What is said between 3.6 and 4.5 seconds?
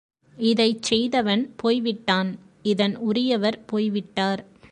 போய்விட்டார்.